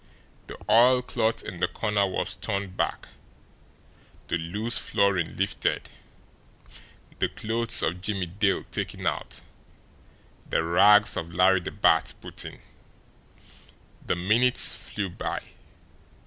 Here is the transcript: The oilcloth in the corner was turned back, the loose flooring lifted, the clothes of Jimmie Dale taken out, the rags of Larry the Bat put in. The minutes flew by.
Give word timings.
The 0.47 0.57
oilcloth 0.67 1.43
in 1.43 1.59
the 1.59 1.67
corner 1.67 2.07
was 2.07 2.33
turned 2.33 2.75
back, 2.75 3.09
the 4.29 4.39
loose 4.39 4.75
flooring 4.79 5.37
lifted, 5.37 5.91
the 7.19 7.29
clothes 7.29 7.83
of 7.83 8.01
Jimmie 8.01 8.25
Dale 8.25 8.63
taken 8.71 9.05
out, 9.05 9.41
the 10.49 10.63
rags 10.63 11.15
of 11.17 11.35
Larry 11.35 11.59
the 11.59 11.69
Bat 11.69 12.15
put 12.19 12.45
in. 12.45 12.61
The 14.03 14.15
minutes 14.15 14.73
flew 14.89 15.07
by. 15.11 15.43